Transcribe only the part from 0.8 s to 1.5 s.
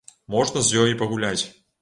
ёй і пагуляць.